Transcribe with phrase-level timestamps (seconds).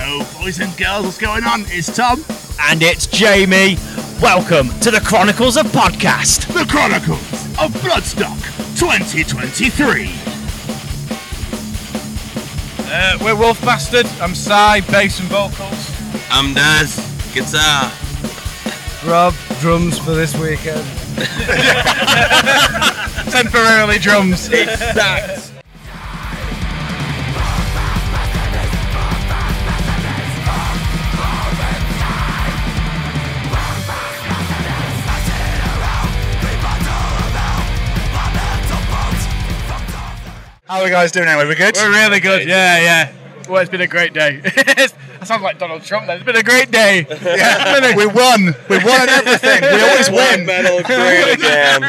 [0.00, 1.64] Hello, boys and girls, what's going on?
[1.66, 2.24] It's Tom,
[2.70, 3.76] And it's Jamie.
[4.22, 6.46] Welcome to the Chronicles of Podcast.
[6.54, 7.20] the Chronicles
[7.58, 8.38] of Bloodstock
[8.78, 10.04] 2023.
[12.90, 14.06] Uh, we're Wolfbastard.
[14.22, 15.90] I'm Si, bass and vocals.
[16.30, 16.94] I'm Daz,
[17.34, 17.90] guitar.
[19.04, 20.86] Rob, drums for this weekend.
[23.32, 24.42] Temporarily drums.
[24.42, 25.47] Sax.
[40.68, 41.48] How are we guys doing anyway?
[41.48, 41.74] We good?
[41.76, 42.46] We're really good.
[42.46, 43.12] Yeah, yeah.
[43.48, 44.42] Well, it's been a great day.
[44.44, 46.06] I sound like Donald Trump.
[46.06, 46.16] Then.
[46.18, 47.06] It's been a great day.
[47.22, 48.54] Yeah, we won.
[48.68, 49.62] We won everything.
[49.62, 50.44] We always win.
[50.44, 51.80] Metal green again.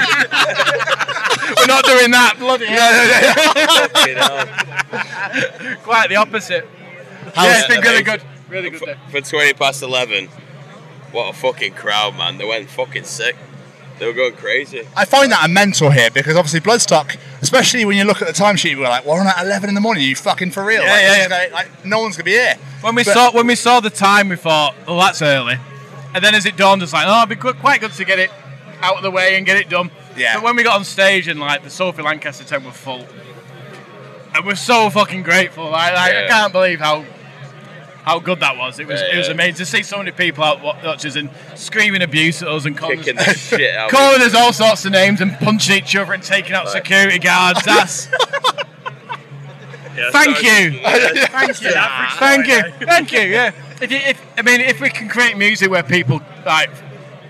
[1.57, 2.35] We're not doing that.
[2.39, 3.89] Bloody hell.
[3.89, 5.75] Fucking hell.
[5.83, 6.65] Quite the opposite.
[7.35, 8.23] How yeah, it's been really good.
[8.47, 8.95] Really good day.
[9.11, 10.27] for 20 past 11,
[11.11, 12.37] what a fucking crowd, man.
[12.37, 13.35] They went fucking sick.
[13.99, 14.87] They were going crazy.
[14.95, 18.33] I find that a mental here because obviously Bloodstock, especially when you look at the
[18.33, 20.03] timesheet, we're like, we're on at 11 in the morning.
[20.03, 20.81] Are you fucking for real?
[20.83, 22.55] Yeah, like, yeah, this is gonna- like, no one's gonna be here.
[22.81, 25.57] When we But- saw when we saw the time, we thought, "Oh, that's early."
[26.15, 28.19] And then as it dawned, it's like, "Oh, it'd be good, quite good to get
[28.19, 28.31] it
[28.81, 30.35] out of the way and get it done." Yeah.
[30.35, 33.05] But when we got on stage and like the Sophie Lancaster tent were full,
[34.33, 35.69] and we're so fucking grateful.
[35.69, 37.03] Like, like, I can't believe how
[38.03, 38.79] how good that was.
[38.79, 39.33] It was Yeah, it was yeah.
[39.33, 42.77] amazing to see so many people out wa- watching and screaming abuse at us and
[42.77, 43.89] calling Kicking us, the shit out.
[43.91, 47.63] calling us all sorts of names and punching each other and taking out security guards.
[47.65, 48.07] That's
[49.95, 50.69] Yeah, Thank so- you.
[50.81, 51.27] Yeah.
[51.27, 51.71] Thank you.
[52.19, 52.85] Thank you.
[52.87, 53.19] Thank you.
[53.21, 53.51] Yeah.
[53.81, 56.69] If, you, if I mean, if we can create music where people like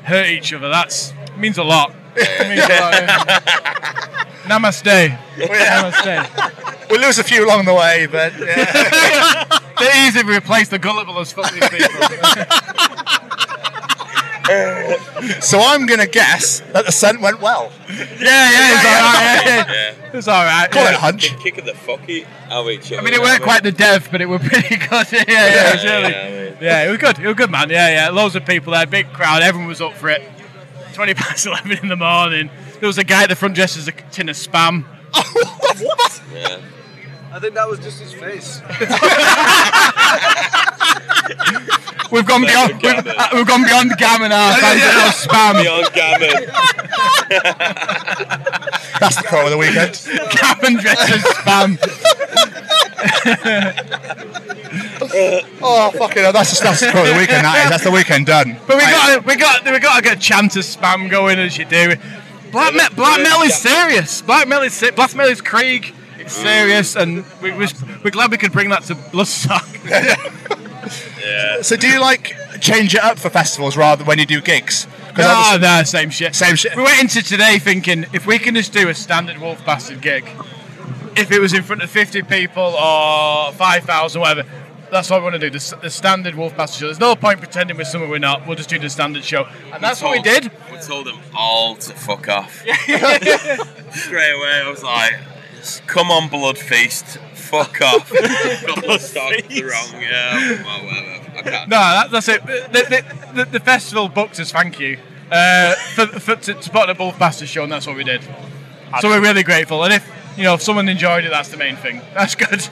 [0.03, 1.93] hurt each other, that's means a lot.
[2.15, 2.93] Means a lot.
[2.93, 4.25] yeah.
[4.45, 5.17] Namaste.
[5.37, 6.89] Namaste.
[6.91, 8.33] We lose a few along the way, but
[9.81, 9.87] yeah.
[9.87, 11.89] They're easy to replace the gullible as fuck these people.
[15.41, 17.71] so I'm gonna guess that the scent went well.
[17.87, 19.41] Yeah, yeah, it's all right.
[19.45, 19.71] Yeah, yeah.
[19.71, 20.17] Yeah.
[20.17, 20.71] It's all right.
[20.71, 21.29] Call it a hunch.
[21.29, 22.01] Kick- Kicking the fuck
[22.49, 23.01] out of each other.
[23.01, 25.11] I mean, it weren't quite the dev, but it were pretty good.
[25.11, 26.11] Yeah, yeah, it was really.
[26.11, 27.19] Yeah, I Yeah, it was good.
[27.19, 27.69] It was good, man.
[27.69, 28.09] Yeah, yeah.
[28.09, 29.43] Loads of people there, big crowd.
[29.43, 30.23] Everyone was up for it.
[30.93, 32.49] 20 past 11 in the morning.
[32.79, 34.85] There was a guy at the front dressed as a tin of spam.
[36.33, 36.59] Yeah.
[37.31, 38.59] I think that was just his face.
[42.11, 42.73] We've gone beyond.
[42.73, 43.07] We've, Gammon.
[43.15, 45.61] uh, we've gone beyond gammon our fans it was spam.
[45.61, 46.33] Beyond gammon.
[48.99, 49.93] That's the quote of the weekend.
[50.31, 51.77] gammon dressed as spam.
[55.61, 57.45] Oh fucking hell, that's that's the quote of the weekend.
[57.45, 57.69] That is.
[57.71, 58.57] That's the weekend done.
[58.67, 58.91] But we Right.
[59.17, 61.95] got we got we got to get a chant of spam going as you do.
[62.51, 64.21] Black me- black metal is serious.
[64.21, 65.93] Black metal is se- black metal is Krieg.
[66.29, 67.65] It's serious, and we, we,
[68.03, 69.65] we're glad we could bring that to Bloodstock.
[71.19, 71.61] Yeah.
[71.61, 74.87] So do you like change it up for festivals rather than when you do gigs?
[75.09, 76.33] Because No, no, same shit.
[76.33, 76.75] Same shit.
[76.75, 80.25] We went into today thinking if we can just do a standard Wolfbastard gig,
[81.15, 84.49] if it was in front of 50 people or 5,000, whatever,
[84.91, 85.49] that's what we want to do.
[85.49, 86.85] The, the standard Wolfbastard show.
[86.85, 88.47] There's no point pretending we're something we're not.
[88.47, 90.51] We'll just do the standard show, and that's what we did.
[90.71, 92.61] We told them all to fuck off.
[93.91, 95.13] Straight away, I was like,
[95.87, 98.11] come on, Blood Feast, fuck off.
[98.11, 101.37] Got Bloodstock the wrong, yeah, well, whatever.
[101.37, 101.69] I can't.
[101.69, 102.45] No, that, that's it.
[102.45, 104.51] The, the, the, the festival booked us.
[104.51, 104.97] Thank you
[105.31, 108.23] uh, for, for to, to put on a Wolfbastard show, and that's what we did.
[109.01, 109.83] So we're really grateful.
[109.83, 112.01] And if you know if someone enjoyed it, that's the main thing.
[112.13, 112.49] That's good.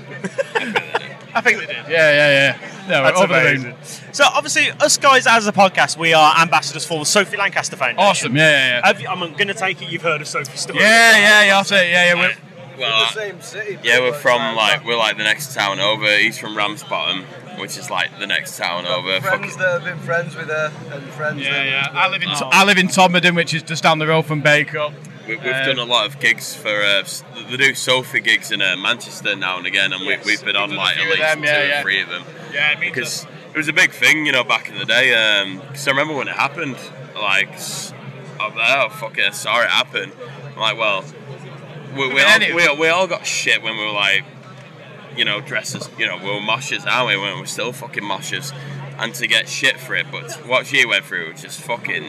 [1.34, 1.86] I think they did.
[1.88, 2.88] Yeah, yeah, yeah.
[2.88, 3.76] No, That's over the amazing.
[4.14, 8.00] So, obviously, us guys as a podcast, we are ambassadors for the Sophie Lancaster Foundation.
[8.00, 8.36] Awesome.
[8.36, 8.98] Yeah, yeah, yeah.
[8.98, 10.80] You, I'm going to take it you've heard of Sophie's story.
[10.80, 11.58] Yeah, yeah, yeah.
[11.58, 12.36] I'll say, yeah, yeah.
[12.78, 13.80] We're, Well, the same city.
[13.84, 16.06] yeah, we're from like we're like the next town over.
[16.18, 17.24] He's from Ramsbottom,
[17.60, 19.20] which is like the next town over.
[19.22, 21.42] Friends Fucking, that have been friends with her and friends.
[21.42, 22.00] yeah, that yeah.
[22.00, 22.50] I live in Oh.
[22.52, 24.94] I live in Todmorden, which is just down the road from Bacup.
[25.28, 26.70] we, we've Uh, done a lot of gigs for.
[26.70, 30.32] Uh, s- they do Sophie gigs in uh, Manchester now and again, and Yes, we,
[30.34, 31.82] we've been on like at least them, two yeah, or yeah.
[31.82, 32.24] three of them.
[32.54, 35.10] Yeah, me because it was a big thing, you know, back in the day.
[35.68, 36.78] Because I remember when it happened,
[37.16, 37.92] like, s-
[38.40, 40.12] I'm like, oh fuck it, sorry it happened.
[40.54, 41.04] I'm like, well,
[41.98, 44.24] we, we, all, we, we all got shit when we were like,
[45.16, 47.18] you know, dresses, you know, we were moshers, aren't we?
[47.18, 48.54] When we're still fucking moshers.
[49.00, 52.06] And to get shit for it, but what she went through was just fucking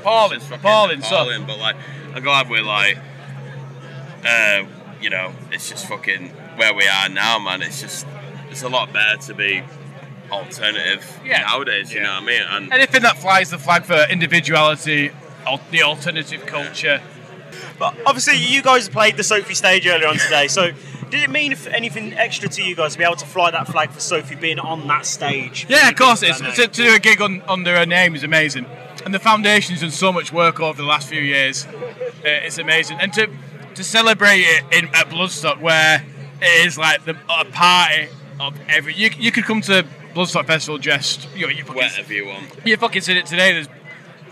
[0.00, 1.00] Appalling, fucking appalling.
[1.02, 1.46] So, appalling.
[1.46, 1.76] But like,
[2.14, 2.98] I'm glad we're like,
[4.24, 4.64] uh,
[5.00, 7.62] you know, it's just fucking where we are now, man.
[7.62, 8.06] It's just,
[8.50, 9.62] it's a lot better to be
[10.30, 11.40] alternative Yeah.
[11.42, 11.92] nowadays.
[11.92, 12.06] You Yeah.
[12.06, 12.42] know what I mean?
[12.48, 15.10] And anything that flies the flag for individuality,
[15.46, 17.00] al- the alternative culture.
[17.78, 20.48] But obviously, you guys played the Sophie stage earlier on today.
[20.48, 20.70] So,
[21.10, 23.90] Did it mean anything extra to you guys to be able to fly that flag
[23.90, 25.66] for Sophie being on that stage?
[25.68, 26.40] Yeah, of course it is.
[26.40, 28.66] That To, to do a gig on, under her name is amazing.
[29.04, 31.66] And the foundation's done so much work over the last few years.
[31.66, 32.98] Uh, it's amazing.
[33.00, 33.28] And to
[33.74, 36.02] to celebrate it in at Bloodstock, where
[36.40, 38.08] it is like the, a party
[38.40, 38.94] of every.
[38.94, 39.84] You, you could come to
[40.14, 41.28] Bloodstock Festival dressed.
[41.34, 42.50] You know, you fucking, Whatever you want.
[42.64, 43.52] you fucking said it today.
[43.52, 43.68] There's,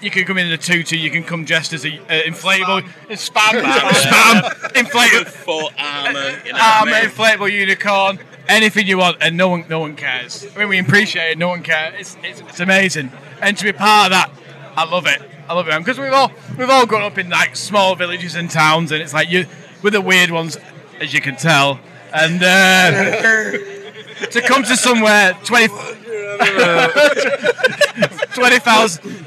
[0.03, 0.97] you can come in in a tutu.
[0.97, 6.59] You can come dressed as a uh, inflatable spam, spam, inflatable Full armour, you know
[6.61, 7.11] armor, I mean?
[7.11, 8.19] inflatable unicorn,
[8.49, 10.47] anything you want, and no one, no one cares.
[10.55, 11.39] I mean, we appreciate it.
[11.39, 11.95] No one cares.
[11.99, 13.11] It's, it's, it's amazing,
[13.41, 14.31] and to be part of that,
[14.77, 15.23] I love it.
[15.49, 18.51] I love it because we've all we've all grown up in like small villages and
[18.51, 19.47] towns, and it's like you
[19.83, 20.57] we're the weird ones,
[21.01, 21.81] as you can tell,
[22.13, 23.13] and uh,
[24.31, 25.69] to come to somewhere 20
[28.35, 29.27] 20,000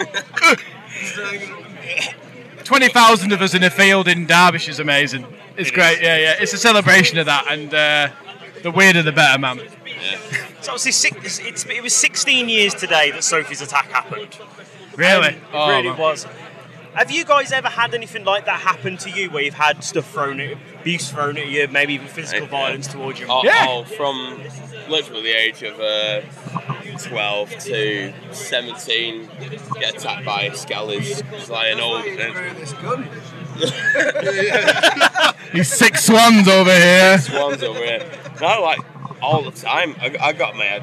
[2.64, 5.26] 20,000 of us in a field in Derbyshire is amazing.
[5.56, 6.34] It's great, yeah, yeah.
[6.38, 8.08] It's a celebration of that, and uh,
[8.62, 9.60] the weirder the better, man.
[10.60, 14.38] So obviously, six, it's, it was 16 years today that Sophie's attack happened.
[14.96, 15.28] Really?
[15.28, 15.98] Um, it Oh, really man.
[15.98, 16.26] was.
[16.94, 20.10] Have you guys ever had anything like that happen to you, where you've had stuff
[20.10, 22.50] thrown at abuse thrown at you, maybe even physical Yeah.
[22.50, 23.26] violence towards you?
[23.28, 23.66] Oh, Yeah.
[23.68, 24.40] oh, from
[24.88, 26.20] literally the age of uh,
[27.04, 29.28] 12 to 17,
[29.78, 31.22] get attacked by skellies.
[31.32, 32.04] It's like an old.
[32.04, 32.72] Through this
[35.68, 37.18] six swans over here.
[37.18, 38.10] Six swans over here.
[38.40, 38.80] No, like
[39.22, 39.94] all the time.
[40.00, 40.82] I, I got my head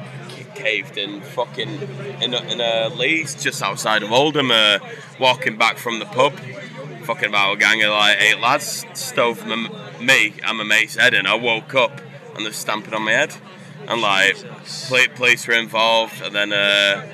[0.54, 1.80] caved in fucking
[2.20, 4.50] in a, in a Lees just outside of Oldham.
[4.50, 4.78] Uh,
[5.18, 6.34] walking back from the pub,
[7.04, 9.68] fucking about a gang of like eight lads stove m-
[10.04, 12.00] me and my mate's head and I woke up
[12.34, 13.34] and they're stamping on my head,
[13.88, 14.36] and like
[14.88, 16.52] poli- police were involved, and then.
[16.52, 17.06] Uh,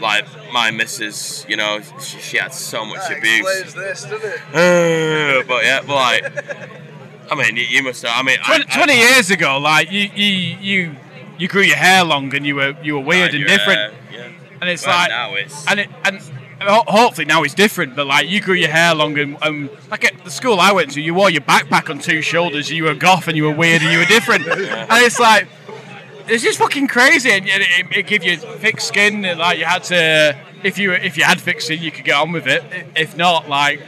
[0.00, 3.74] like my missus, you know, she, she had so much That abuse.
[3.74, 4.12] this, it?
[4.52, 8.02] Uh, but yeah, but like, I mean, you, you must.
[8.02, 10.26] have- I mean, 20, I- 20 years ago, like you, you,
[10.60, 10.96] you,
[11.38, 13.94] you grew your hair long and you were, you were weird and Yeah, different.
[14.12, 14.28] yeah.
[14.60, 16.20] And it's Well, like, now it's and it, and
[16.60, 17.94] hopefully now it's different.
[17.94, 20.90] But like you grew your hair long and, um, like at the school I went
[20.94, 22.68] to, you wore your backpack on two shoulders.
[22.70, 24.44] You were goth and you were weird and you were different.
[24.48, 25.46] And it's like
[26.28, 27.30] it's just fucking crazy.
[27.30, 27.62] And it,
[27.96, 29.24] it, it you thick skin.
[29.24, 32.16] And like you had to, if you if you had thick skin, you could get
[32.16, 32.62] on with it.
[32.96, 33.80] If not, like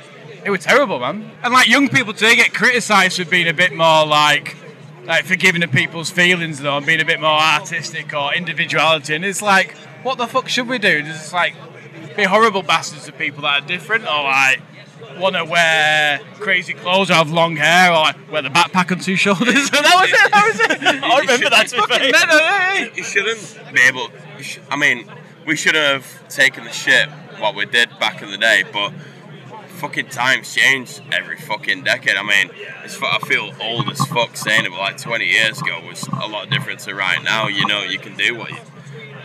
[0.45, 1.31] it was terrible, man.
[1.43, 4.57] And like young people today get criticised for being a bit more like.
[5.05, 9.25] Like forgiving of people's feelings though, and being a bit more artistic or individuality, and
[9.25, 11.01] it's like, what the fuck should we do?
[11.03, 11.55] Just like
[12.17, 14.61] be horrible bastards to people that are different, or like
[15.19, 19.17] want to wear crazy clothes or have long hair, or wear the backpack on two
[19.17, 19.71] shoulders.
[19.71, 20.31] that was it.
[20.31, 21.03] That was it.
[21.05, 22.13] I remember that to be Fucking fair.
[22.13, 22.89] mental, eh?
[22.95, 24.09] you shouldn't be able.
[24.41, 25.07] sh- I mean,
[25.47, 27.09] we should have taken the shit
[27.39, 28.93] what we did back in the day, but
[29.79, 32.17] fucking times change every fucking decade.
[32.17, 32.51] I mean,
[32.85, 36.03] it's fu- I feel old as fuck saying it, but like 20 years ago was
[36.09, 37.47] a lot different to right now.
[37.49, 38.57] You know, you can do what you,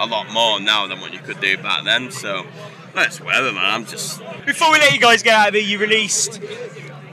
[0.01, 2.11] a lot more now than what you could do back then.
[2.11, 2.45] So
[2.93, 3.65] that's whatever, man.
[3.65, 6.41] I'm just Before we let you guys get out of here, you released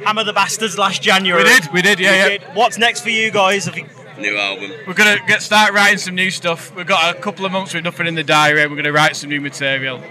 [0.04, 1.44] Hammer the Bastards last January.
[1.44, 2.38] We did, we did, yeah, You yeah.
[2.38, 2.42] did.
[2.54, 3.66] What's next for you guys?
[3.66, 3.86] Have you,
[4.18, 4.72] new album.
[4.86, 6.74] We're gonna get start writing some new stuff.
[6.74, 8.66] We've got a couple of months with nothing in the diary.
[8.66, 10.02] We're gonna write some new material.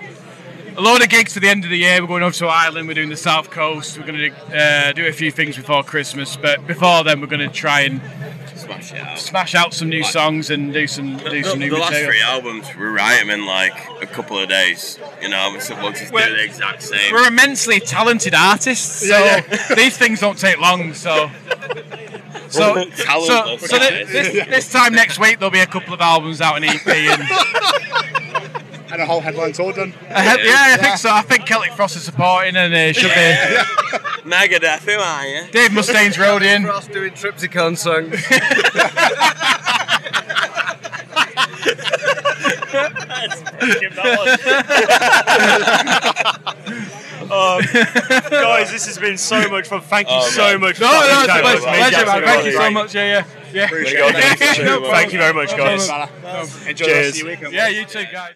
[0.78, 2.00] A load of gigs for the end of the year.
[2.02, 2.88] We're going over to Ireland.
[2.88, 3.98] We're doing the South Coast.
[3.98, 7.82] We're gonna uh, do a few things before Christmas, but before then, we're gonna try
[7.82, 8.00] and
[8.68, 9.20] Smash it out.
[9.20, 12.12] smash out some new songs and do some do The, some new the last material.
[12.12, 15.00] three albums, we write them in like a couple of days.
[15.22, 17.12] You know, so we'll just Well, do the exact same.
[17.14, 19.42] We're immensely talented artists, so Yeah,
[19.76, 20.94] these things don't take long.
[20.94, 21.30] So,
[22.50, 26.40] so, so, so th- this, this time next week there'll be a couple of albums
[26.42, 27.24] out, an EP, and
[28.92, 29.94] And a whole headline tour done.
[30.10, 31.10] I have- yeah, I think so.
[31.12, 33.16] I think Celtic Frost is supporting, and uh, should be
[34.30, 35.48] Megadeth, who are you?
[35.52, 36.64] Dave Mustaine's roading.
[36.66, 38.14] Frost doing Triptykon songs.
[47.32, 47.62] um,
[48.30, 49.82] guys, this has been so much fun.
[49.82, 50.62] Thank you Oh, so man.
[50.62, 50.80] much.
[50.80, 51.78] No, for no, fucking it's a pleasure, with me.
[51.78, 52.24] pleasure, man.
[52.24, 52.96] Thank you so much.
[52.96, 53.66] Yeah, yeah, yeah.
[53.66, 54.14] Appreciate
[54.90, 55.90] Thank you very much, guys.
[56.68, 57.54] Enjoy the rest of your weekend.
[57.54, 58.34] Yeah, you too, guys.